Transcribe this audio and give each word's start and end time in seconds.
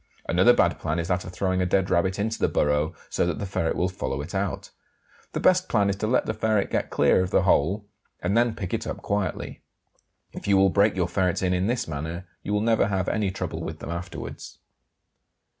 Another 0.27 0.51
bad 0.53 0.79
plan 0.79 0.97
is 0.97 1.09
that 1.09 1.25
of 1.25 1.31
throwing 1.31 1.61
a 1.61 1.65
dead 1.67 1.91
rabbit 1.91 2.17
into 2.17 2.39
the 2.39 2.47
burrow 2.47 2.95
so 3.07 3.23
that 3.27 3.37
the 3.37 3.45
ferret 3.45 3.75
will 3.75 3.87
follow 3.87 4.19
it 4.23 4.33
out. 4.33 4.71
The 5.33 5.39
best 5.39 5.69
plan 5.69 5.91
is 5.91 5.95
to 5.97 6.07
let 6.07 6.25
the 6.25 6.33
ferret 6.33 6.71
get 6.71 6.89
clear 6.89 7.21
of 7.21 7.29
the 7.29 7.43
hole, 7.43 7.85
and 8.19 8.35
then 8.35 8.55
pick 8.55 8.73
it 8.73 8.87
up 8.87 8.97
quietly. 9.03 9.61
If 10.33 10.47
you 10.47 10.57
will 10.57 10.71
break 10.71 10.95
your 10.95 11.07
ferrets 11.07 11.43
in 11.43 11.53
in 11.53 11.67
this 11.67 11.87
manner 11.87 12.25
you 12.41 12.51
will 12.51 12.61
never 12.61 12.87
have 12.87 13.07
any 13.07 13.29
trouble 13.29 13.61
with 13.61 13.77
them 13.77 13.91
afterwards. 13.91 14.57